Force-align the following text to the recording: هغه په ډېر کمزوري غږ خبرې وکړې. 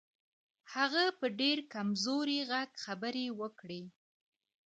هغه 0.73 1.03
په 1.19 1.25
ډېر 1.39 1.57
کمزوري 1.73 2.39
غږ 2.51 2.69
خبرې 2.85 3.25
وکړې. 3.39 3.81